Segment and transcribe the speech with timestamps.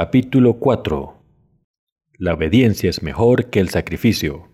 [0.00, 1.24] Capítulo 4
[2.18, 4.46] La obediencia es mejor que el sacrificio.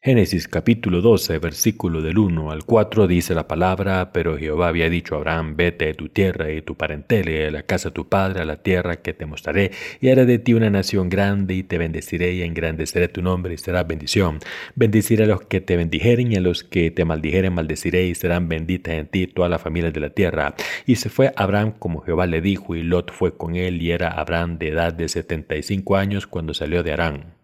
[0.00, 5.16] Génesis capítulo 12, versículo del 1 al 4 dice la palabra, pero Jehová había dicho
[5.16, 8.08] a Abraham, vete de tu tierra y tu parentela y a la casa de tu
[8.08, 11.64] padre, a la tierra que te mostraré, y haré de ti una nación grande y
[11.64, 14.38] te bendeciré y engrandeceré tu nombre y será bendición.
[14.76, 18.48] Bendeciré a los que te bendijeren y a los que te maldijeren maldeciré y serán
[18.48, 20.54] benditas en ti todas las familias de la tierra.
[20.86, 24.10] Y se fue Abraham como Jehová le dijo y Lot fue con él y era
[24.12, 27.37] Abraham de edad de setenta y cinco años cuando salió de Arán.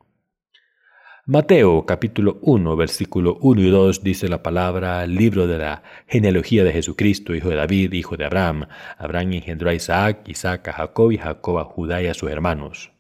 [1.27, 6.73] Mateo capítulo 1 versículo 1 y 2 dice la palabra, libro de la genealogía de
[6.73, 8.67] Jesucristo, hijo de David, hijo de Abraham.
[8.99, 12.93] Abraham engendró a Isaac, Isaac a Jacob y Jacob a Judá y a sus hermanos.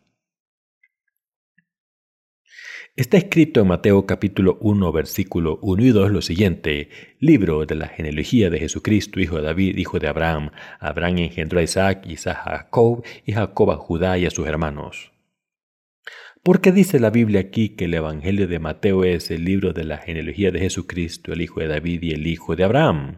[2.96, 6.88] Está escrito en Mateo capítulo 1 versículo 1 y 2 lo siguiente,
[7.20, 10.50] libro de la genealogía de Jesucristo, hijo de David, hijo de Abraham.
[10.80, 15.13] Abraham engendró a Isaac, Isaac a Jacob y Jacob a Judá y a sus hermanos.
[16.44, 19.82] ¿Por qué dice la Biblia aquí que el Evangelio de Mateo es el libro de
[19.82, 23.16] la genealogía de Jesucristo, el hijo de David y el hijo de Abraham?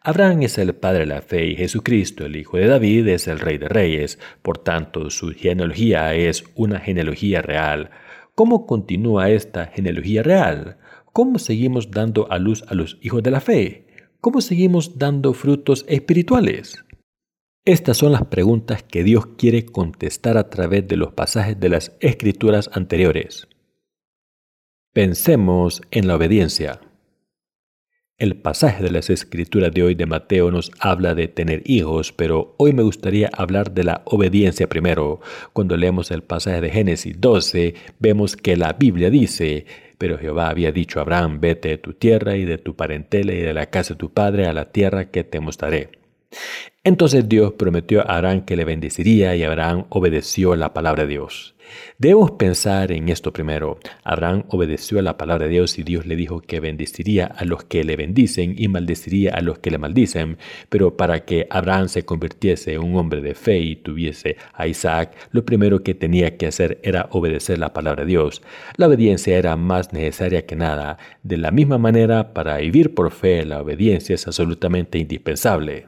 [0.00, 3.40] Abraham es el padre de la fe y Jesucristo, el hijo de David, es el
[3.40, 4.20] rey de reyes.
[4.42, 7.90] Por tanto, su genealogía es una genealogía real.
[8.36, 10.76] ¿Cómo continúa esta genealogía real?
[11.12, 13.86] ¿Cómo seguimos dando a luz a los hijos de la fe?
[14.20, 16.84] ¿Cómo seguimos dando frutos espirituales?
[17.68, 21.92] Estas son las preguntas que Dios quiere contestar a través de los pasajes de las
[22.00, 23.46] escrituras anteriores.
[24.94, 26.80] Pensemos en la obediencia.
[28.16, 32.54] El pasaje de las escrituras de hoy de Mateo nos habla de tener hijos, pero
[32.56, 35.20] hoy me gustaría hablar de la obediencia primero.
[35.52, 39.66] Cuando leemos el pasaje de Génesis 12, vemos que la Biblia dice,
[39.98, 43.42] pero Jehová había dicho a Abraham, vete de tu tierra y de tu parentela y
[43.42, 45.90] de la casa de tu padre a la tierra que te mostraré.
[46.88, 51.54] Entonces Dios prometió a Abraham que le bendeciría y Abraham obedeció la palabra de Dios.
[51.98, 53.78] Debemos pensar en esto primero.
[54.04, 57.64] Abraham obedeció a la palabra de Dios y Dios le dijo que bendeciría a los
[57.64, 60.38] que le bendicen y maldeciría a los que le maldicen.
[60.70, 65.14] Pero para que Abraham se convirtiese en un hombre de fe y tuviese a Isaac,
[65.30, 68.40] lo primero que tenía que hacer era obedecer la palabra de Dios.
[68.76, 70.96] La obediencia era más necesaria que nada.
[71.22, 75.84] De la misma manera, para vivir por fe, la obediencia es absolutamente indispensable.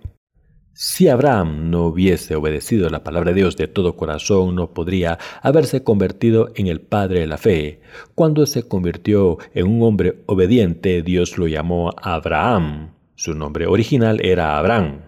[0.82, 5.84] Si Abraham no hubiese obedecido la palabra de Dios de todo corazón, no podría haberse
[5.84, 7.82] convertido en el padre de la fe.
[8.14, 12.94] Cuando se convirtió en un hombre obediente, Dios lo llamó Abraham.
[13.14, 15.02] Su nombre original era Abraham.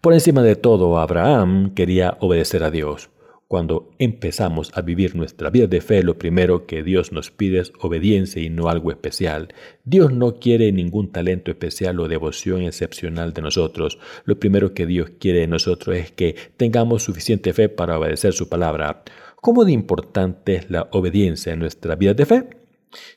[0.00, 3.10] Por encima de todo, Abraham quería obedecer a Dios.
[3.54, 7.72] Cuando empezamos a vivir nuestra vida de fe, lo primero que Dios nos pide es
[7.80, 9.54] obediencia y no algo especial.
[9.84, 14.00] Dios no quiere ningún talento especial o devoción excepcional de nosotros.
[14.24, 18.48] Lo primero que Dios quiere de nosotros es que tengamos suficiente fe para obedecer su
[18.48, 19.04] palabra.
[19.40, 22.48] ¿Cómo de importante es la obediencia en nuestra vida de fe?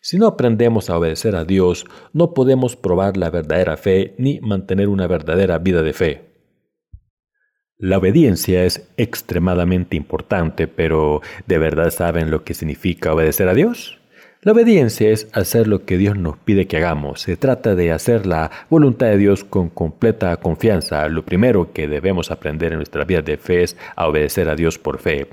[0.01, 4.87] Si no aprendemos a obedecer a Dios, no podemos probar la verdadera fe ni mantener
[4.87, 6.26] una verdadera vida de fe.
[7.79, 13.99] La obediencia es extremadamente importante, pero ¿de verdad saben lo que significa obedecer a Dios?
[14.41, 17.21] La obediencia es hacer lo que Dios nos pide que hagamos.
[17.21, 21.07] Se trata de hacer la voluntad de Dios con completa confianza.
[21.07, 24.97] Lo primero que debemos aprender en nuestra vida de fe es obedecer a Dios por
[24.97, 25.27] fe.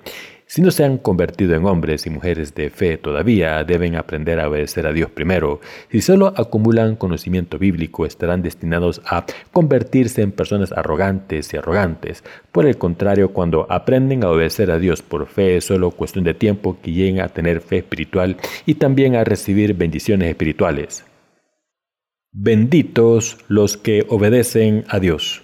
[0.46, 4.48] Si no se han convertido en hombres y mujeres de fe todavía, deben aprender a
[4.48, 5.60] obedecer a Dios primero.
[5.90, 12.24] Si solo acumulan conocimiento bíblico, estarán destinados a convertirse en personas arrogantes y arrogantes.
[12.52, 16.34] Por el contrario, cuando aprenden a obedecer a Dios por fe, es solo cuestión de
[16.34, 21.04] tiempo que lleguen a tener fe espiritual y también a recibir bendiciones espirituales.
[22.32, 25.42] Benditos los que obedecen a Dios.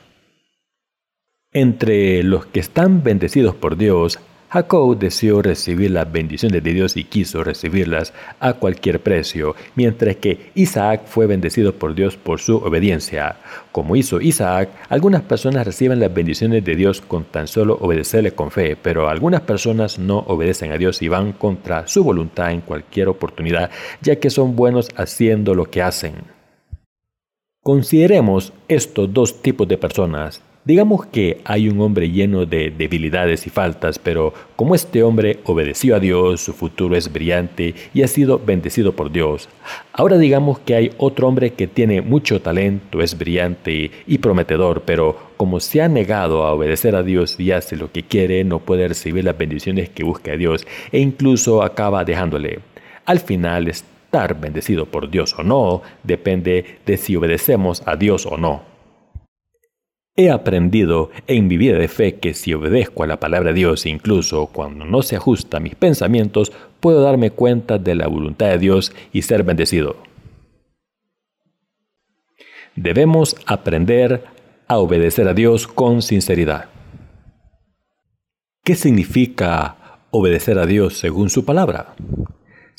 [1.52, 4.20] Entre los que están bendecidos por Dios
[4.52, 10.50] Jacob deseó recibir las bendiciones de Dios y quiso recibirlas a cualquier precio, mientras que
[10.56, 13.36] Isaac fue bendecido por Dios por su obediencia.
[13.70, 18.50] Como hizo Isaac, algunas personas reciben las bendiciones de Dios con tan solo obedecerle con
[18.50, 23.06] fe, pero algunas personas no obedecen a Dios y van contra su voluntad en cualquier
[23.06, 23.70] oportunidad,
[24.02, 26.14] ya que son buenos haciendo lo que hacen.
[27.62, 30.42] Consideremos estos dos tipos de personas.
[30.62, 35.96] Digamos que hay un hombre lleno de debilidades y faltas, pero como este hombre obedeció
[35.96, 39.48] a Dios, su futuro es brillante y ha sido bendecido por Dios.
[39.94, 45.16] Ahora digamos que hay otro hombre que tiene mucho talento, es brillante y prometedor, pero
[45.38, 48.86] como se ha negado a obedecer a Dios y hace lo que quiere, no puede
[48.86, 52.60] recibir las bendiciones que busca a Dios e incluso acaba dejándole.
[53.06, 58.36] Al final, estar bendecido por Dios o no depende de si obedecemos a Dios o
[58.36, 58.69] no.
[60.20, 63.86] He aprendido en mi vida de fe que si obedezco a la palabra de Dios,
[63.86, 68.58] incluso cuando no se ajusta a mis pensamientos, puedo darme cuenta de la voluntad de
[68.58, 69.96] Dios y ser bendecido.
[72.76, 74.24] Debemos aprender
[74.68, 76.66] a obedecer a Dios con sinceridad.
[78.62, 81.94] ¿Qué significa obedecer a Dios según su palabra?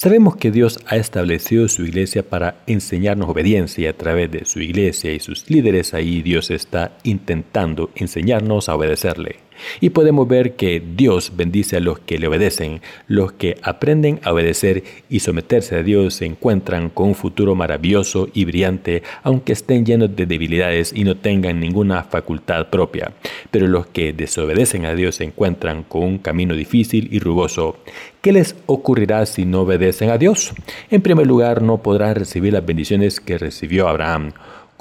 [0.03, 4.59] Sabemos que Dios ha establecido su iglesia para enseñarnos obediencia y a través de su
[4.59, 9.40] iglesia y sus líderes ahí Dios está intentando enseñarnos a obedecerle.
[9.79, 12.81] Y podemos ver que Dios bendice a los que le obedecen.
[13.07, 18.29] Los que aprenden a obedecer y someterse a Dios se encuentran con un futuro maravilloso
[18.33, 23.13] y brillante, aunque estén llenos de debilidades y no tengan ninguna facultad propia.
[23.51, 27.77] Pero los que desobedecen a Dios se encuentran con un camino difícil y rugoso.
[28.21, 30.53] ¿Qué les ocurrirá si no obedecen a Dios?
[30.89, 34.31] En primer lugar, no podrán recibir las bendiciones que recibió Abraham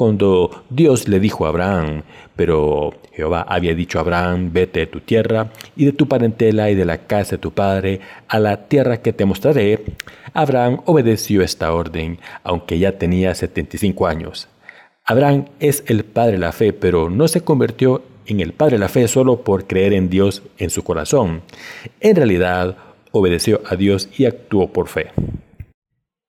[0.00, 2.04] cuando Dios le dijo a Abraham,
[2.40, 6.74] pero Jehová había dicho a Abraham, vete de tu tierra y de tu parentela y
[6.74, 9.84] de la casa de tu padre a la tierra que te mostraré,
[10.32, 14.48] Abraham obedeció esta orden, aunque ya tenía 75 años.
[15.04, 18.78] Abraham es el padre de la fe, pero no se convirtió en el padre de
[18.78, 21.42] la fe solo por creer en Dios en su corazón.
[22.00, 22.78] En realidad,
[23.12, 25.10] obedeció a Dios y actuó por fe.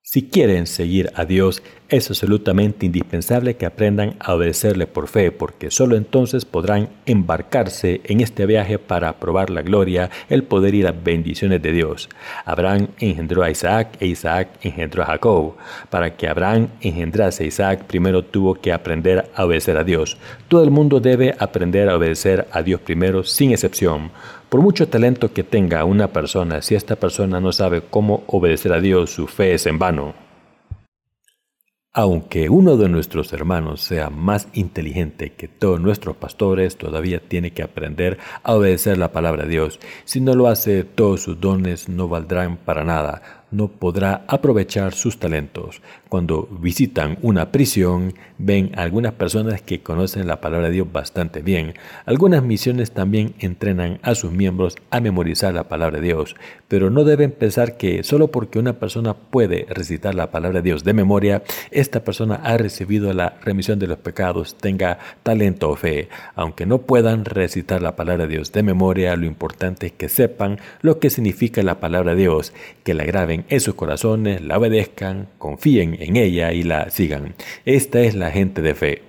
[0.02, 5.70] Si quieren seguir a Dios, es absolutamente indispensable que aprendan a obedecerle por fe, porque
[5.70, 11.04] solo entonces podrán embarcarse en este viaje para probar la gloria, el poder y las
[11.04, 12.10] bendiciones de Dios.
[12.46, 15.56] Abraham engendró a Isaac e Isaac engendró a Jacob.
[15.90, 20.18] Para que Abraham engendrase a Isaac, primero tuvo que aprender a obedecer a Dios.
[20.48, 24.12] Todo el mundo debe aprender a obedecer a Dios primero, sin excepción.
[24.48, 28.80] Por mucho talento que tenga una persona, si esta persona no sabe cómo obedecer a
[28.80, 30.31] Dios, su fe es en vano.
[31.94, 37.64] Aunque uno de nuestros hermanos sea más inteligente que todos nuestros pastores, todavía tiene que
[37.64, 39.78] aprender a obedecer la palabra de Dios.
[40.06, 45.20] Si no lo hace, todos sus dones no valdrán para nada no podrá aprovechar sus
[45.20, 45.82] talentos.
[46.10, 51.74] Cuando visitan una prisión, ven algunas personas que conocen la palabra de Dios bastante bien.
[52.06, 56.36] Algunas misiones también entrenan a sus miembros a memorizar la palabra de Dios,
[56.68, 60.84] pero no deben pensar que solo porque una persona puede recitar la palabra de Dios
[60.84, 66.10] de memoria, esta persona ha recibido la remisión de los pecados, tenga talento o fe.
[66.36, 70.60] Aunque no puedan recitar la palabra de Dios de memoria, lo importante es que sepan
[70.82, 72.54] lo que significa la palabra de Dios,
[72.84, 77.36] que la graben en sus corazones, la obedezcan, confíen en ella y la sigan.
[77.66, 79.02] Esta es la gente de fe.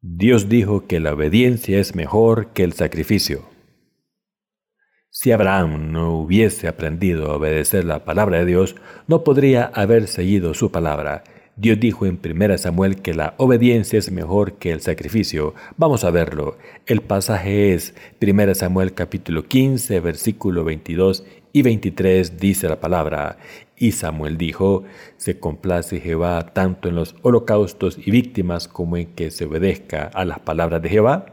[0.00, 3.48] Dios dijo que la obediencia es mejor que el sacrificio.
[5.10, 8.76] Si Abraham no hubiese aprendido a obedecer la palabra de Dios,
[9.06, 11.24] no podría haber seguido su palabra
[11.58, 15.54] Dios dijo en 1 Samuel que la obediencia es mejor que el sacrificio.
[15.78, 16.58] Vamos a verlo.
[16.84, 21.24] El pasaje es 1 Samuel capítulo 15, versículo 22
[21.56, 23.38] y 23 dice la palabra.
[23.78, 24.84] Y Samuel dijo,
[25.16, 30.26] se complace Jehová tanto en los holocaustos y víctimas como en que se obedezca a
[30.26, 31.24] las palabras de Jehová.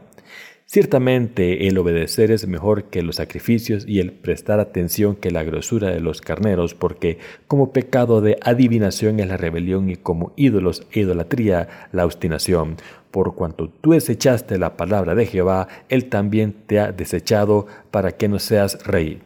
[0.64, 5.90] Ciertamente el obedecer es mejor que los sacrificios y el prestar atención que la grosura
[5.90, 11.00] de los carneros, porque como pecado de adivinación es la rebelión y como ídolos e
[11.00, 12.76] idolatría la obstinación.
[13.10, 18.28] Por cuanto tú desechaste la palabra de Jehová, él también te ha desechado para que
[18.28, 19.20] no seas rey.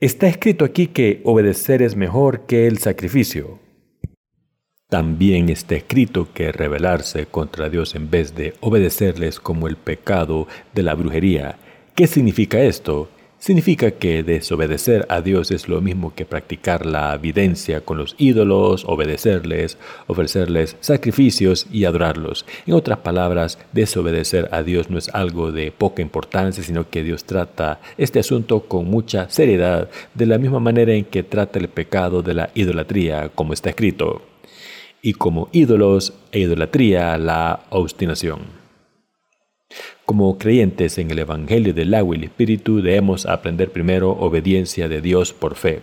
[0.00, 3.58] Está escrito aquí que obedecer es mejor que el sacrificio.
[4.88, 10.84] También está escrito que rebelarse contra Dios en vez de obedecerles como el pecado de
[10.84, 11.58] la brujería.
[11.94, 13.10] ¿Qué significa esto?
[13.40, 18.84] Significa que desobedecer a Dios es lo mismo que practicar la evidencia con los ídolos,
[18.86, 19.78] obedecerles,
[20.08, 22.44] ofrecerles sacrificios y adorarlos.
[22.66, 27.24] En otras palabras, desobedecer a Dios no es algo de poca importancia, sino que Dios
[27.24, 32.20] trata este asunto con mucha seriedad, de la misma manera en que trata el pecado
[32.20, 34.20] de la idolatría, como está escrito
[35.00, 38.59] y como ídolos e idolatría la obstinación.
[40.10, 45.00] Como creyentes en el Evangelio del agua y el Espíritu debemos aprender primero obediencia de
[45.00, 45.82] Dios por fe.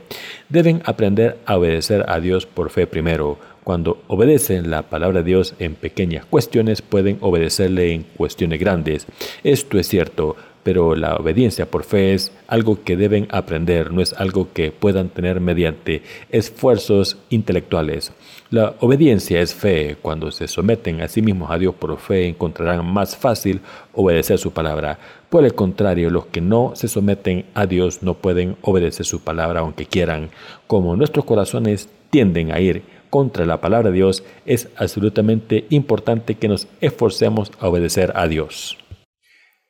[0.49, 3.37] Deben aprender a obedecer a Dios por fe primero.
[3.63, 9.07] Cuando obedecen la palabra de Dios en pequeñas cuestiones, pueden obedecerle en cuestiones grandes.
[9.45, 14.11] Esto es cierto, pero la obediencia por fe es algo que deben aprender, no es
[14.11, 18.11] algo que puedan tener mediante esfuerzos intelectuales.
[18.49, 19.97] La obediencia es fe.
[20.01, 23.59] Cuando se someten a sí mismos a Dios por fe, encontrarán más fácil
[23.93, 24.99] obedecer su palabra.
[25.29, 29.59] Por el contrario, los que no se someten a Dios no pueden obedecer su palabra
[29.59, 30.29] aunque quieran.
[30.65, 36.47] Como nuestros corazones tienden a ir contra la palabra de Dios, es absolutamente importante que
[36.47, 38.77] nos esforcemos a obedecer a Dios.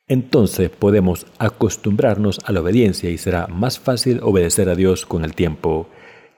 [0.06, 5.34] Entonces podemos acostumbrarnos a la obediencia y será más fácil obedecer a Dios con el
[5.34, 5.88] tiempo.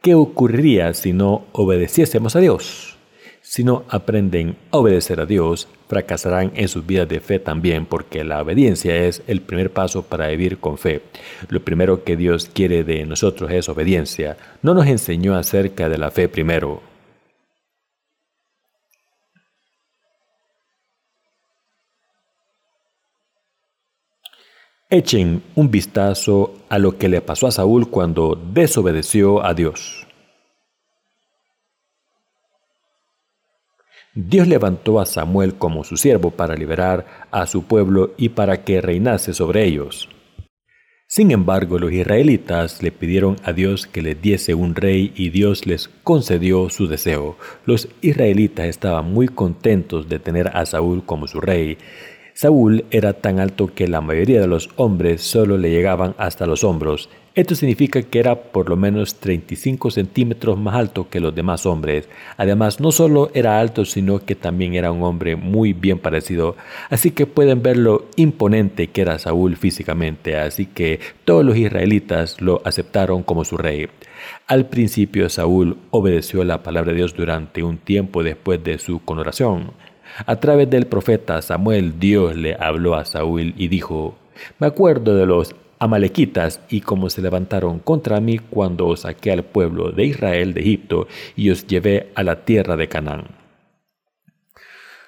[0.03, 2.97] ¿Qué ocurriría si no obedeciésemos a Dios?
[3.43, 8.25] Si no aprenden a obedecer a Dios, fracasarán en sus vidas de fe también, porque
[8.25, 11.03] la obediencia es el primer paso para vivir con fe.
[11.51, 14.39] Lo primero que Dios quiere de nosotros es obediencia.
[14.63, 16.81] No nos enseñó acerca de la fe primero.
[24.93, 30.05] Echen un vistazo a lo que le pasó a Saúl cuando desobedeció a Dios.
[34.17, 38.81] Dios levantó a Samuel como su siervo para liberar a su pueblo y para que
[38.81, 40.09] reinase sobre ellos.
[41.07, 45.67] Sin embargo, los israelitas le pidieron a Dios que les diese un rey y Dios
[45.67, 47.37] les concedió su deseo.
[47.65, 51.79] Los israelitas estaban muy contentos de tener a Saúl como su rey.
[52.41, 56.65] Saúl era tan alto que la mayoría de los hombres solo le llegaban hasta los
[56.65, 57.11] hombros.
[57.35, 62.09] Esto significa que era por lo menos 35 centímetros más alto que los demás hombres.
[62.39, 66.57] Además, no solo era alto, sino que también era un hombre muy bien parecido.
[66.89, 70.39] Así que pueden ver lo imponente que era Saúl físicamente.
[70.39, 73.89] Así que todos los israelitas lo aceptaron como su rey.
[74.47, 79.73] Al principio Saúl obedeció la palabra de Dios durante un tiempo después de su coronación.
[80.27, 84.17] A través del profeta Samuel Dios le habló a Saúl y dijo,
[84.59, 89.45] Me acuerdo de los amalequitas y cómo se levantaron contra mí cuando os saqué al
[89.45, 93.41] pueblo de Israel de Egipto y os llevé a la tierra de Canaán.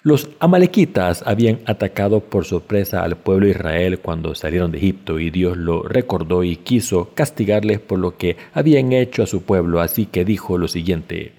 [0.04, 5.30] Los amalequitas habían atacado por sorpresa al pueblo de Israel cuando salieron de Egipto y
[5.30, 10.06] Dios lo recordó y quiso castigarles por lo que habían hecho a su pueblo, así
[10.06, 11.34] que dijo lo siguiente,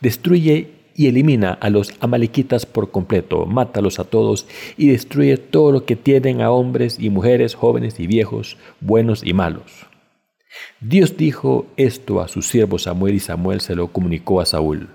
[0.00, 5.84] Destruye y elimina a los amalequitas por completo, mátalos a todos y destruye todo lo
[5.84, 9.86] que tienen a hombres y mujeres, jóvenes y viejos, buenos y malos.
[10.80, 14.88] Dios dijo esto a su siervo Samuel y Samuel se lo comunicó a Saúl.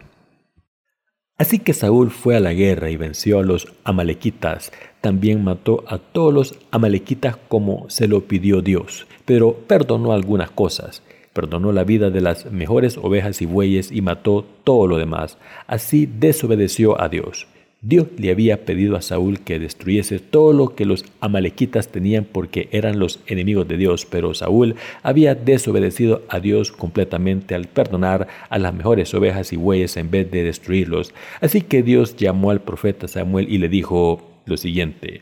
[1.38, 4.74] Así que Saúl fue a la guerra y venció a los amalequitas.
[5.00, 11.02] También mató a todos los amalequitas como se lo pidió Dios, pero perdonó algunas cosas
[11.34, 15.38] perdonó la vida de las mejores ovejas y bueyes y mató todo lo demás.
[15.68, 17.48] Así desobedeció a Dios.
[17.86, 22.70] Dios le había pedido a Saúl que destruyese todo lo que los amalequitas tenían porque
[22.72, 28.58] eran los enemigos de Dios, pero Saúl había desobedecido a Dios completamente al perdonar a
[28.58, 31.13] las mejores ovejas y bueyes en vez de destruirlos.
[31.42, 35.22] Así que Dios llamó al profeta Samuel y le dijo lo siguiente,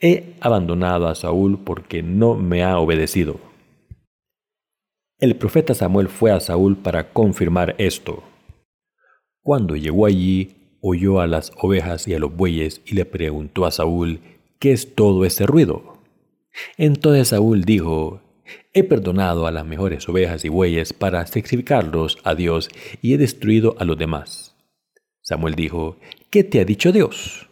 [0.00, 3.47] He abandonado a Saúl porque no me ha obedecido.
[5.20, 8.22] El profeta Samuel fue a Saúl para confirmar esto.
[9.42, 13.72] Cuando llegó allí, oyó a las ovejas y a los bueyes y le preguntó a
[13.72, 14.20] Saúl,
[14.60, 15.98] ¿qué es todo ese ruido?
[16.76, 18.20] Entonces Saúl dijo,
[18.72, 22.70] He perdonado a las mejores ovejas y bueyes para sacrificarlos a Dios
[23.02, 24.54] y he destruido a los demás.
[25.20, 25.96] Samuel dijo,
[26.30, 27.47] ¿qué te ha dicho Dios?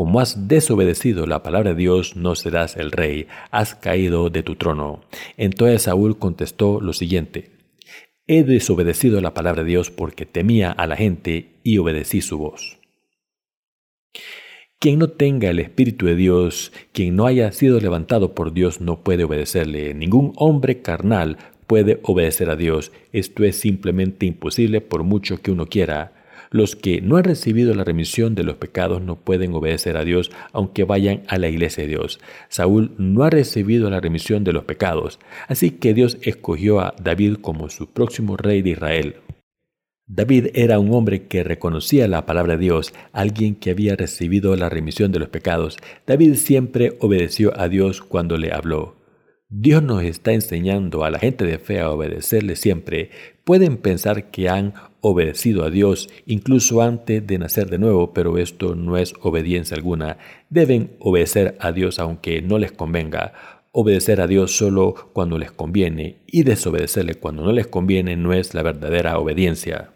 [0.00, 4.56] Como has desobedecido la palabra de Dios, no serás el rey, has caído de tu
[4.56, 5.02] trono.
[5.36, 7.50] Entonces Saúl contestó lo siguiente,
[8.26, 12.78] He desobedecido la palabra de Dios porque temía a la gente y obedecí su voz.
[14.78, 19.02] Quien no tenga el Espíritu de Dios, quien no haya sido levantado por Dios, no
[19.04, 19.92] puede obedecerle.
[19.92, 22.90] Ningún hombre carnal puede obedecer a Dios.
[23.12, 26.19] Esto es simplemente imposible por mucho que uno quiera.
[26.52, 30.32] Los que no han recibido la remisión de los pecados no pueden obedecer a Dios
[30.52, 32.18] aunque vayan a la iglesia de Dios.
[32.48, 37.36] Saúl no ha recibido la remisión de los pecados, así que Dios escogió a David
[37.40, 39.16] como su próximo rey de Israel.
[40.08, 44.68] David era un hombre que reconocía la palabra de Dios, alguien que había recibido la
[44.68, 45.76] remisión de los pecados.
[46.04, 48.99] David siempre obedeció a Dios cuando le habló.
[49.52, 53.10] Dios nos está enseñando a la gente de fe a obedecerle siempre.
[53.42, 58.76] Pueden pensar que han obedecido a Dios incluso antes de nacer de nuevo, pero esto
[58.76, 60.18] no es obediencia alguna.
[60.50, 63.32] Deben obedecer a Dios aunque no les convenga.
[63.72, 68.54] Obedecer a Dios solo cuando les conviene y desobedecerle cuando no les conviene no es
[68.54, 69.90] la verdadera obediencia.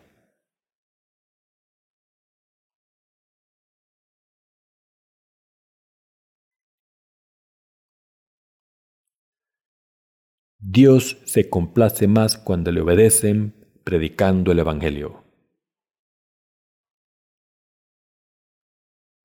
[10.66, 13.54] Dios se complace más cuando le obedecen
[13.84, 15.22] predicando el Evangelio.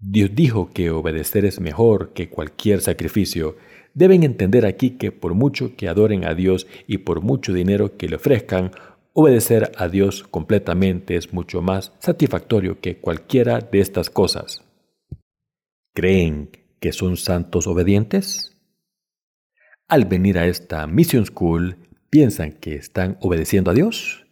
[0.02, 3.58] Dios dijo que obedecer es mejor que cualquier sacrificio.
[3.94, 8.08] Deben entender aquí que por mucho que adoren a Dios y por mucho dinero que
[8.08, 8.72] le ofrezcan,
[9.14, 14.64] Obedecer a Dios completamente es mucho más satisfactorio que cualquiera de estas cosas.
[15.94, 18.59] ¿Creen que son santos obedientes?
[19.90, 21.78] Al venir a esta Mission School,
[22.12, 24.28] ¿piensan que están obedeciendo a Dios?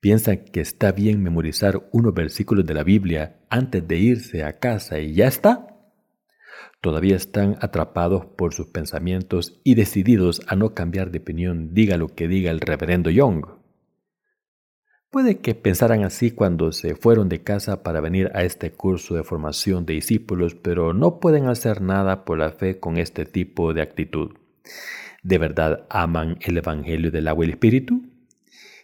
[0.00, 4.98] ¿Piensan que está bien memorizar unos versículos de la Biblia antes de irse a casa
[4.98, 5.68] y ya está?
[6.80, 12.08] Todavía están atrapados por sus pensamientos y decididos a no cambiar de opinión, diga lo
[12.08, 13.46] que diga el reverendo Young.
[15.10, 19.22] Puede que pensaran así cuando se fueron de casa para venir a este curso de
[19.22, 23.82] formación de discípulos, pero no pueden hacer nada por la fe con este tipo de
[23.82, 24.41] actitud.
[25.22, 28.02] ¿De verdad aman el Evangelio del agua y el Espíritu?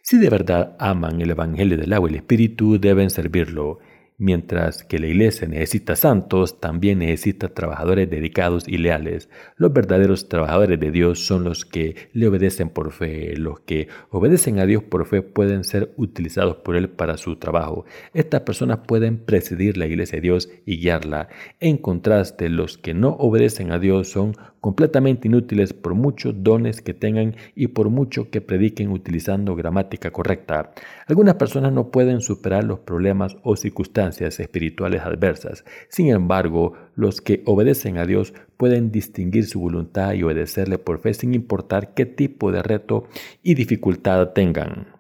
[0.02, 3.80] Si de verdad aman el Evangelio del agua y el Espíritu, deben servirlo
[4.20, 9.28] Mientras que la iglesia necesita santos, también necesita trabajadores dedicados y leales.
[9.54, 13.36] Los verdaderos trabajadores de Dios son los que le obedecen por fe.
[13.36, 17.84] Los que obedecen a Dios por fe pueden ser utilizados por Él para su trabajo.
[18.12, 21.28] Estas personas pueden presidir la iglesia de Dios y guiarla.
[21.60, 26.94] En contraste, los que no obedecen a Dios son completamente inútiles por muchos dones que
[26.94, 30.72] tengan y por mucho que prediquen utilizando gramática correcta.
[31.06, 35.64] Algunas personas no pueden superar los problemas o circunstancias espirituales adversas.
[35.88, 41.14] Sin embargo, los que obedecen a Dios pueden distinguir su voluntad y obedecerle por fe
[41.14, 43.04] sin importar qué tipo de reto
[43.42, 44.97] y dificultad tengan.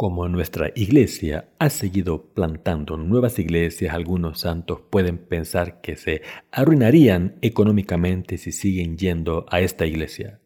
[0.00, 7.36] Como nuestra iglesia ha seguido plantando nuevas iglesias, algunos santos pueden pensar que se arruinarían
[7.42, 10.40] económicamente si siguen yendo a esta iglesia.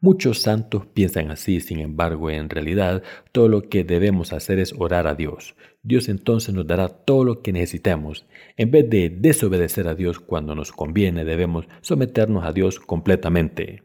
[0.00, 5.06] Muchos santos piensan así, sin embargo, en realidad todo lo que debemos hacer es orar
[5.06, 5.54] a Dios.
[5.84, 8.26] Dios entonces nos dará todo lo que necesitemos.
[8.56, 13.84] En vez de desobedecer a Dios cuando nos conviene, debemos someternos a Dios completamente.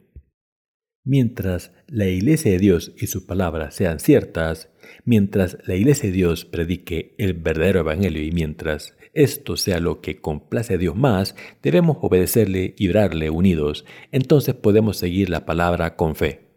[1.04, 4.70] Mientras la iglesia de Dios y su palabra sean ciertas,
[5.04, 10.22] mientras la iglesia de Dios predique el verdadero evangelio y mientras esto sea lo que
[10.22, 16.16] complace a Dios más, debemos obedecerle y orarle unidos, entonces podemos seguir la palabra con
[16.16, 16.51] fe.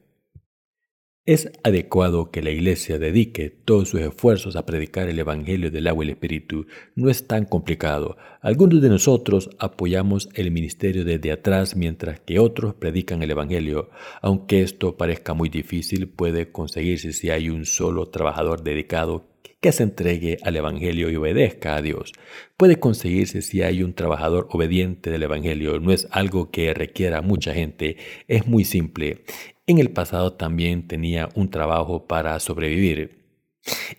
[1.26, 6.04] Es adecuado que la Iglesia dedique todos sus esfuerzos a predicar el Evangelio del agua
[6.04, 6.66] y el Espíritu.
[6.96, 8.18] No es tan complicado.
[8.42, 13.88] Algunos de nosotros apoyamos el ministerio desde atrás mientras que otros predican el Evangelio.
[14.20, 19.24] Aunque esto parezca muy difícil, puede conseguirse si hay un solo trabajador dedicado
[19.64, 22.12] que se entregue al Evangelio y obedezca a Dios.
[22.58, 25.80] Puede conseguirse si hay un trabajador obediente del Evangelio.
[25.80, 27.96] No es algo que requiera mucha gente.
[28.28, 29.24] Es muy simple.
[29.66, 33.24] En el pasado también tenía un trabajo para sobrevivir.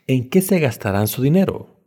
[0.06, 1.84] ¿En qué se gastarán su dinero?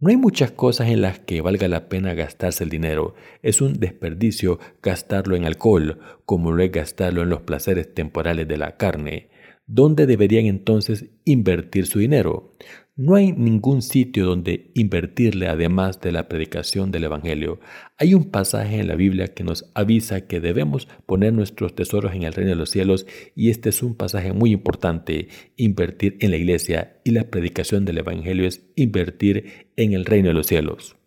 [0.00, 3.14] No hay muchas cosas en las que valga la pena gastarse el dinero.
[3.42, 8.56] Es un desperdicio gastarlo en alcohol, como lo es gastarlo en los placeres temporales de
[8.56, 9.28] la carne.
[9.72, 12.56] ¿Dónde deberían entonces invertir su dinero?
[13.02, 17.58] No hay ningún sitio donde invertirle además de la predicación del Evangelio.
[17.96, 22.24] Hay un pasaje en la Biblia que nos avisa que debemos poner nuestros tesoros en
[22.24, 25.28] el reino de los cielos y este es un pasaje muy importante.
[25.56, 30.34] Invertir en la iglesia y la predicación del Evangelio es invertir en el reino de
[30.34, 30.99] los cielos.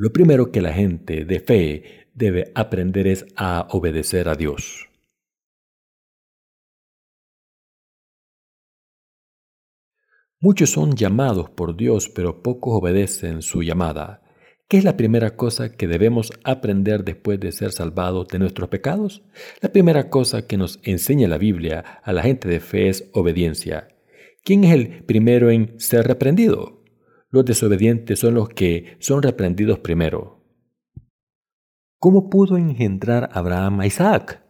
[0.00, 4.88] Lo primero que la gente de fe debe aprender es a obedecer a Dios.
[10.40, 14.22] Muchos son llamados por Dios, pero pocos obedecen su llamada.
[14.68, 19.24] ¿Qué es la primera cosa que debemos aprender después de ser salvados de nuestros pecados?
[19.60, 23.88] La primera cosa que nos enseña la Biblia a la gente de fe es obediencia.
[24.44, 26.77] ¿Quién es el primero en ser reprendido?
[27.30, 30.44] Los desobedientes son los que son reprendidos primero.
[31.98, 34.44] ¿Cómo pudo engendrar Abraham a Isaac?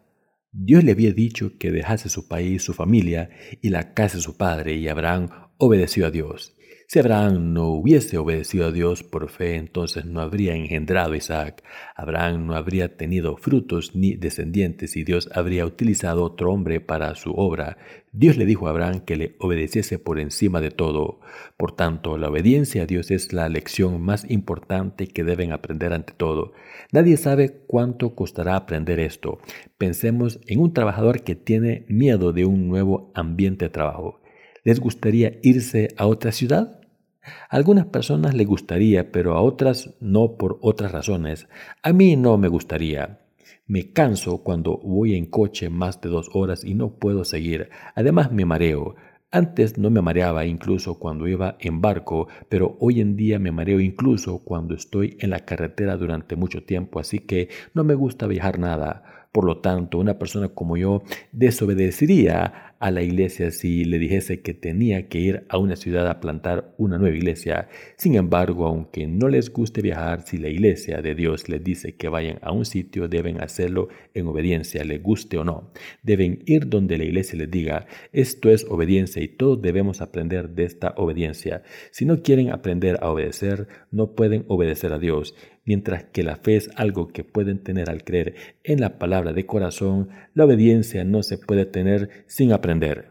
[0.52, 3.30] Dios le había dicho que dejase su país, su familia
[3.62, 6.57] y la casa de su padre, y Abraham obedeció a Dios.
[6.90, 11.62] Si Abraham no hubiese obedecido a Dios por fe, entonces no habría engendrado Isaac.
[11.94, 17.32] Abraham no habría tenido frutos ni descendientes y Dios habría utilizado otro hombre para su
[17.32, 17.76] obra.
[18.12, 21.20] Dios le dijo a Abraham que le obedeciese por encima de todo.
[21.58, 26.14] Por tanto, la obediencia a Dios es la lección más importante que deben aprender ante
[26.14, 26.52] todo.
[26.90, 29.40] Nadie sabe cuánto costará aprender esto.
[29.76, 34.20] Pensemos en un trabajador que tiene miedo de un nuevo ambiente de trabajo.
[34.68, 36.82] ¿Les gustaría irse a otra ciudad?
[37.22, 41.48] A algunas personas le gustaría, pero a otras no por otras razones.
[41.82, 43.20] A mí no me gustaría.
[43.66, 47.70] Me canso cuando voy en coche más de dos horas y no puedo seguir.
[47.94, 48.94] Además me mareo.
[49.30, 53.80] Antes no me mareaba incluso cuando iba en barco, pero hoy en día me mareo
[53.80, 58.58] incluso cuando estoy en la carretera durante mucho tiempo, así que no me gusta viajar
[58.58, 59.27] nada.
[59.32, 64.54] Por lo tanto, una persona como yo desobedecería a la iglesia si le dijese que
[64.54, 67.68] tenía que ir a una ciudad a plantar una nueva iglesia.
[67.96, 72.08] Sin embargo, aunque no les guste viajar, si la iglesia de Dios les dice que
[72.08, 75.72] vayan a un sitio, deben hacerlo en obediencia, les guste o no.
[76.02, 80.64] Deben ir donde la iglesia les diga, esto es obediencia y todos debemos aprender de
[80.64, 81.62] esta obediencia.
[81.90, 85.34] Si no quieren aprender a obedecer, no pueden obedecer a Dios.
[85.68, 89.44] Mientras que la fe es algo que pueden tener al creer en la palabra de
[89.44, 93.10] corazón, la obediencia no se puede tener sin aprender.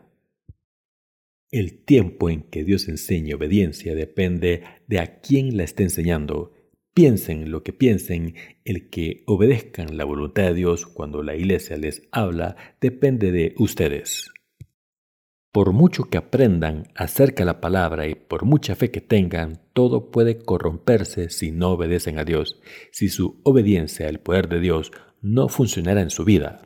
[1.51, 6.51] El tiempo en que Dios enseña obediencia depende de a quién la está enseñando.
[6.95, 8.33] Piensen lo que piensen,
[8.65, 14.31] el que obedezcan la voluntad de Dios cuando la iglesia les habla depende de ustedes.
[15.51, 20.11] Por mucho que aprendan acerca de la palabra y por mucha fe que tengan, todo
[20.11, 22.59] puede corromperse si no obedecen a Dios,
[22.91, 26.61] si su obediencia al poder de Dios no funcionará en su vida.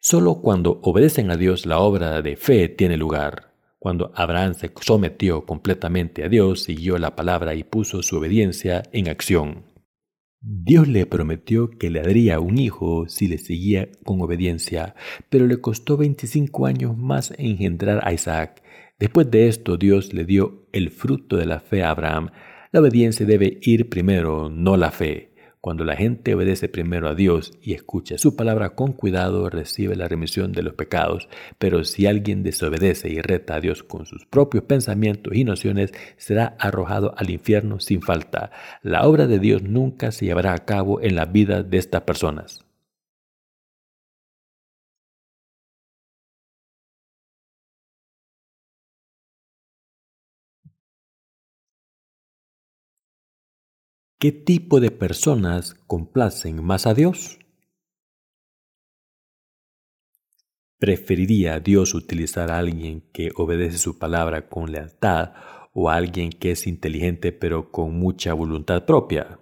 [0.00, 3.54] Solo cuando obedecen a Dios la obra de fe tiene lugar.
[3.78, 9.08] Cuando Abraham se sometió completamente a Dios, siguió la palabra y puso su obediencia en
[9.08, 9.73] acción.
[10.46, 14.94] Dios le prometió que le daría un hijo si le seguía con obediencia,
[15.30, 18.62] pero le costó 25 años más engendrar a Isaac.
[18.98, 22.28] Después de esto, Dios le dio el fruto de la fe a Abraham.
[22.72, 25.33] La obediencia debe ir primero, no la fe.
[25.64, 30.08] Cuando la gente obedece primero a Dios y escucha su palabra con cuidado, recibe la
[30.08, 31.26] remisión de los pecados.
[31.58, 36.54] Pero si alguien desobedece y reta a Dios con sus propios pensamientos y nociones, será
[36.58, 38.50] arrojado al infierno sin falta.
[38.82, 42.63] La obra de Dios nunca se llevará a cabo en la vida de estas personas.
[54.24, 57.38] ¿Qué tipo de personas complacen más a Dios?
[60.78, 65.34] ¿Preferiría Dios utilizar a alguien que obedece su palabra con lealtad
[65.74, 69.40] o a alguien que es inteligente pero con mucha voluntad propia?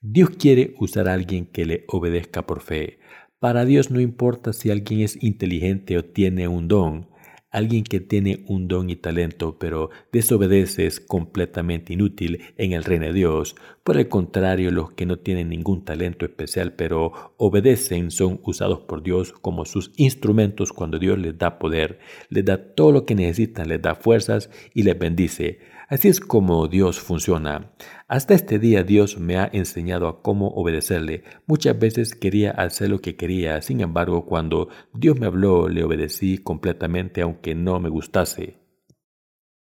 [0.00, 2.98] Dios quiere usar a alguien que le obedezca por fe.
[3.38, 7.11] Para Dios no importa si alguien es inteligente o tiene un don,
[7.52, 13.04] Alguien que tiene un don y talento pero desobedece es completamente inútil en el reino
[13.04, 13.56] de Dios.
[13.84, 19.02] Por el contrario, los que no tienen ningún talento especial pero obedecen son usados por
[19.02, 21.98] Dios como sus instrumentos cuando Dios les da poder,
[22.30, 25.58] les da todo lo que necesitan, les da fuerzas y les bendice.
[25.92, 27.70] Así es como Dios funciona.
[28.08, 31.22] Hasta este día Dios me ha enseñado a cómo obedecerle.
[31.46, 36.38] Muchas veces quería hacer lo que quería, sin embargo cuando Dios me habló le obedecí
[36.38, 38.56] completamente aunque no me gustase.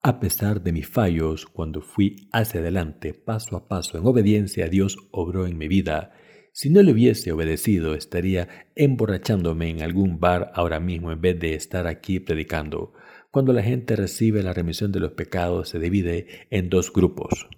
[0.05, 4.97] A pesar de mis fallos, cuando fui hacia adelante paso a paso en obediencia, Dios
[5.11, 6.13] obró en mi vida.
[6.53, 11.55] Si no le hubiese obedecido, estaría emborrachándome en algún bar ahora mismo en vez de
[11.55, 12.93] estar aquí predicando.
[13.35, 17.49] Cuando la gente recibe la remisión de los pecados se divide en dos grupos.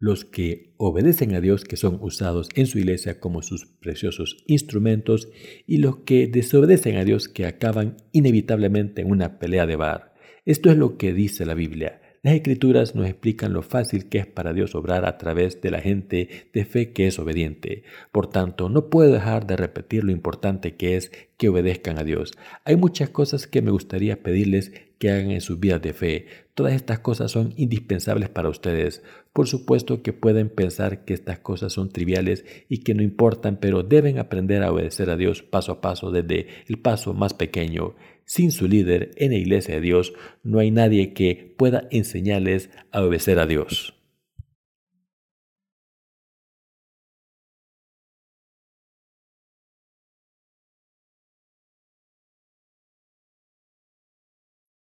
[0.00, 5.28] Los que obedecen a Dios que son usados en su iglesia como sus preciosos instrumentos
[5.68, 10.14] y los que desobedecen a Dios que acaban inevitablemente en una pelea de bar.
[10.46, 12.02] Esto es lo que dice la Biblia.
[12.24, 15.82] Las escrituras nos explican lo fácil que es para Dios obrar a través de la
[15.82, 17.82] gente de fe que es obediente.
[18.12, 22.32] Por tanto, no puedo dejar de repetir lo importante que es que obedezcan a Dios.
[22.64, 26.26] Hay muchas cosas que me gustaría pedirles que hagan en sus vidas de fe.
[26.54, 29.02] Todas estas cosas son indispensables para ustedes.
[29.34, 33.82] Por supuesto que pueden pensar que estas cosas son triviales y que no importan, pero
[33.82, 37.96] deben aprender a obedecer a Dios paso a paso desde el paso más pequeño.
[38.26, 43.02] Sin su líder en la iglesia de Dios no hay nadie que pueda enseñarles a
[43.02, 43.94] obedecer a Dios.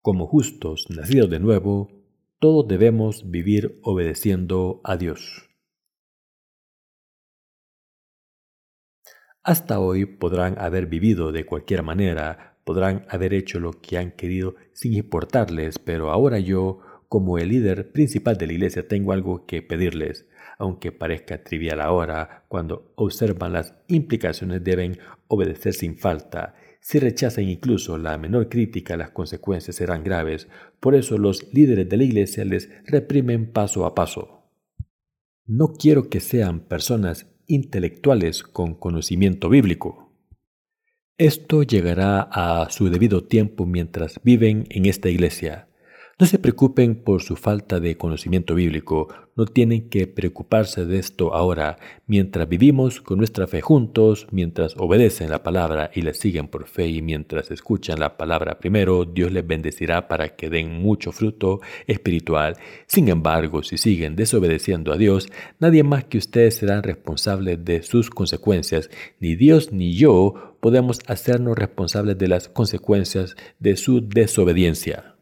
[0.02, 1.90] Como justos nacidos de nuevo,
[2.40, 5.50] todos debemos vivir obedeciendo a Dios.
[9.44, 14.56] Hasta hoy podrán haber vivido de cualquier manera, podrán haber hecho lo que han querido
[14.74, 19.62] sin importarles, pero ahora yo, como el líder principal de la iglesia, tengo algo que
[19.62, 20.28] pedirles.
[20.58, 26.56] Aunque parezca trivial ahora, cuando observan las implicaciones deben obedecer sin falta.
[26.80, 30.48] Si rechazan incluso la menor crítica, las consecuencias serán graves.
[30.80, 34.44] Por eso los líderes de la iglesia les reprimen paso a paso.
[35.46, 40.03] No quiero que sean personas intelectuales con conocimiento bíblico
[41.20, 45.68] Esto llegará a su debido tiempo mientras viven en esta iglesia.
[46.24, 51.34] No se preocupen por su falta de conocimiento bíblico, no tienen que preocuparse de esto
[51.34, 56.66] ahora, mientras vivimos con nuestra fe juntos, mientras obedecen la palabra y la siguen por
[56.66, 61.60] fe y mientras escuchan la palabra primero, Dios les bendecirá para que den mucho fruto
[61.88, 62.56] espiritual.
[62.88, 65.28] Sin embargo, si siguen desobedeciendo a Dios,
[65.60, 68.90] nadie más que ustedes serán responsables de sus consecuencias.
[69.20, 75.13] Ni Dios ni yo podemos hacernos responsables de las consecuencias de su desobediencia.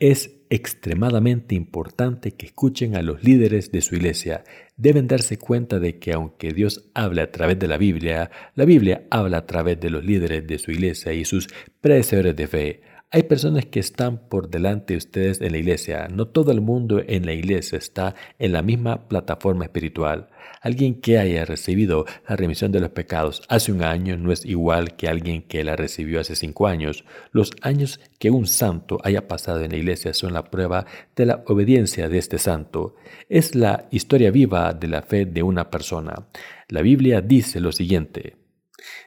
[0.00, 4.44] Es extremadamente importante que escuchen a los líderes de su iglesia.
[4.76, 9.08] Deben darse cuenta de que aunque Dios habla a través de la Biblia, la Biblia
[9.10, 11.48] habla a través de los líderes de su iglesia y sus
[11.80, 12.80] predecesores de fe.
[13.10, 16.08] Hay personas que están por delante de ustedes en la iglesia.
[16.08, 20.28] No todo el mundo en la iglesia está en la misma plataforma espiritual.
[20.60, 24.94] Alguien que haya recibido la remisión de los pecados hace un año no es igual
[24.96, 27.06] que alguien que la recibió hace cinco años.
[27.32, 30.84] Los años que un santo haya pasado en la iglesia son la prueba
[31.16, 32.94] de la obediencia de este santo.
[33.30, 36.26] Es la historia viva de la fe de una persona.
[36.68, 38.36] La Biblia dice lo siguiente.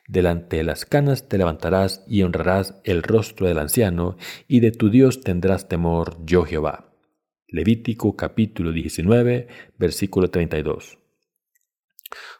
[0.07, 4.89] Delante de las canas te levantarás y honrarás el rostro del anciano, y de tu
[4.89, 6.93] Dios tendrás temor, yo Jehová.
[7.47, 10.97] Levítico capítulo 19, versículo 32.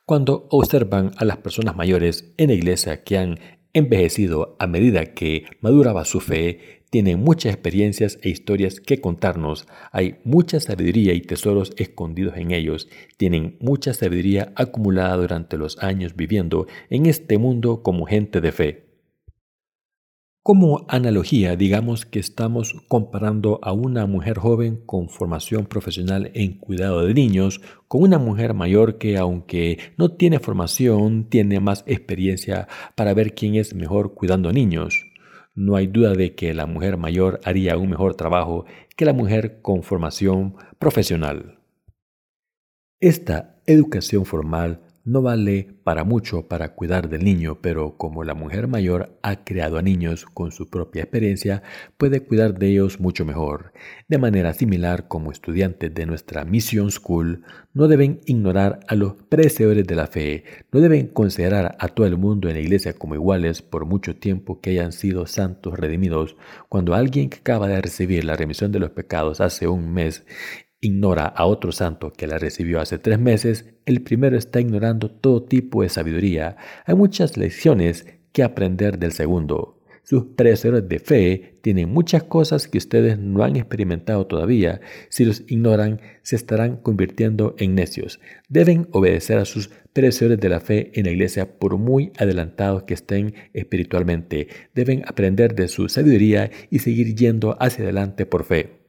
[0.06, 3.40] Cuando observan a las personas mayores en la iglesia que han
[3.74, 9.66] envejecido a medida que maduraba su fe, tienen muchas experiencias e historias que contarnos.
[9.94, 12.90] Hay mucha sabiduría y tesoros escondidos en ellos.
[13.16, 18.92] Tienen mucha sabiduría acumulada durante los años viviendo en este mundo como gente de fe.
[20.44, 27.06] Como analogía, digamos que estamos comparando a una mujer joven con formación profesional en cuidado
[27.06, 33.14] de niños con una mujer mayor que, aunque no tiene formación, tiene más experiencia para
[33.14, 35.11] ver quién es mejor cuidando niños.
[35.54, 39.62] No hay duda de que la mujer mayor haría un mejor trabajo que la mujer
[39.62, 41.60] con formación profesional.
[43.00, 48.68] Esta educación formal no vale para mucho para cuidar del niño, pero como la mujer
[48.68, 51.64] mayor ha creado a niños con su propia experiencia,
[51.98, 53.74] puede cuidar de ellos mucho mejor.
[54.08, 59.88] De manera similar, como estudiantes de nuestra Mission School, no deben ignorar a los predecesores
[59.88, 63.62] de la fe, no deben considerar a todo el mundo en la iglesia como iguales
[63.62, 66.36] por mucho tiempo que hayan sido santos redimidos.
[66.70, 70.26] Cuando alguien que acaba de recibir la remisión de los pecados hace un mes
[70.82, 75.44] ignora a otro santo que la recibió hace tres meses, el primero está ignorando todo
[75.44, 76.58] tipo de sabiduría.
[76.86, 79.78] Hay muchas lecciones que aprender del segundo.
[80.04, 84.82] Sus predecesores de fe tienen muchas cosas que ustedes no han experimentado todavía.
[85.10, 88.20] Si los ignoran, se estarán convirtiendo en necios.
[88.50, 92.96] Deben obedecer a sus predecesores de la fe en la iglesia por muy adelantados que
[92.96, 94.48] estén espiritualmente.
[94.74, 98.81] Deben aprender de su sabiduría y seguir yendo hacia adelante por fe.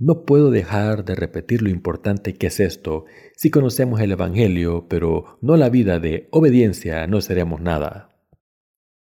[0.00, 3.04] No puedo dejar de repetir lo importante que es esto.
[3.36, 8.08] Si conocemos el Evangelio, pero no la vida de obediencia, no seremos nada.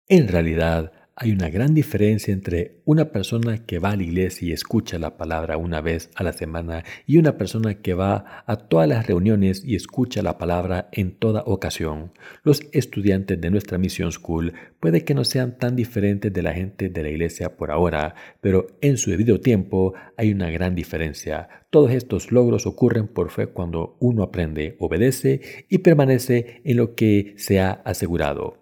[0.09, 4.53] En realidad, hay una gran diferencia entre una persona que va a la iglesia y
[4.53, 8.89] escucha la palabra una vez a la semana y una persona que va a todas
[8.89, 12.11] las reuniones y escucha la palabra en toda ocasión.
[12.41, 16.89] Los estudiantes de nuestra Mission School puede que no sean tan diferentes de la gente
[16.89, 21.49] de la iglesia por ahora, pero en su debido tiempo hay una gran diferencia.
[21.69, 27.35] Todos estos logros ocurren por fe cuando uno aprende, obedece y permanece en lo que
[27.37, 28.60] se ha asegurado.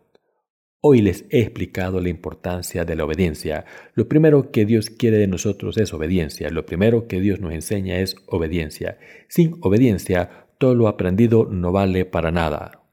[0.81, 3.65] Hoy les he explicado la importancia de la obediencia.
[3.95, 6.49] Lo primero que Dios quiere de nosotros es obediencia.
[6.49, 8.97] Lo primero que Dios nos enseña es obediencia.
[9.27, 12.83] Sin obediencia, todo lo aprendido no vale para nada.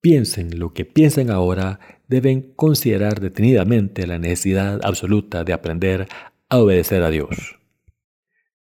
[0.00, 6.06] Piensen lo que piensen ahora, deben considerar detenidamente la necesidad absoluta de aprender
[6.48, 7.58] a obedecer a Dios.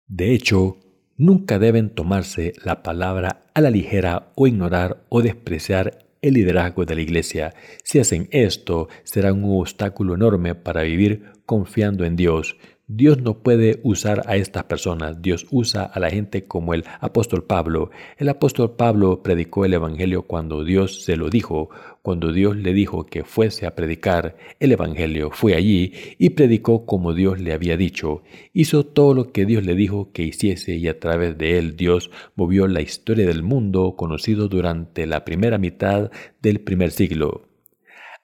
[0.07, 0.77] De hecho,
[1.17, 6.95] nunca deben tomarse la palabra a la ligera o ignorar o despreciar el liderazgo de
[6.95, 7.53] la iglesia.
[7.83, 12.57] Si hacen esto, será un obstáculo enorme para vivir confiando en Dios
[12.95, 17.43] Dios no puede usar a estas personas, Dios usa a la gente como el apóstol
[17.43, 17.89] Pablo.
[18.19, 21.71] El apóstol Pablo predicó el Evangelio cuando Dios se lo dijo,
[22.03, 27.15] cuando Dios le dijo que fuese a predicar el Evangelio, fue allí y predicó como
[27.15, 28.21] Dios le había dicho.
[28.53, 32.11] Hizo todo lo que Dios le dijo que hiciese y a través de él Dios
[32.35, 36.11] movió la historia del mundo conocido durante la primera mitad
[36.43, 37.47] del primer siglo.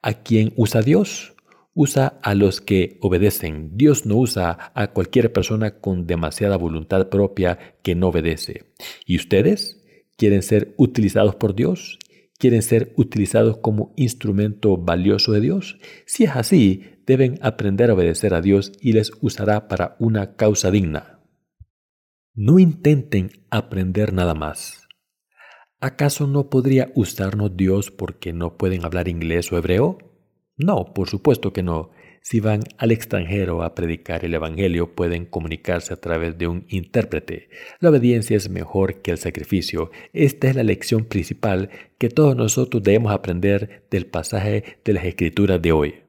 [0.04, 1.34] ¿A quién usa Dios?
[1.80, 3.78] Usa a los que obedecen.
[3.78, 8.66] Dios no usa a cualquier persona con demasiada voluntad propia que no obedece.
[9.06, 9.82] ¿Y ustedes?
[10.18, 11.98] ¿Quieren ser utilizados por Dios?
[12.40, 15.78] quieren ser utilizados como instrumento valioso de Dios?
[16.06, 20.72] Si es así, deben aprender a obedecer a Dios y les usará para una causa
[20.72, 21.20] digna.
[22.34, 24.88] No intenten aprender nada más.
[25.82, 30.09] ¿Acaso no podría usarnos Dios porque no pueden hablar inglés o hebreo?
[30.60, 31.90] No, por supuesto que no.
[32.22, 37.50] Si van al extranjero a predicar el Evangelio, pueden comunicarse a través de un intérprete.
[37.80, 39.90] La obediencia es mejor que el sacrificio.
[40.12, 45.62] Esta es la lección principal que todos nosotros debemos aprender del pasaje de las Escrituras
[45.62, 46.09] de hoy.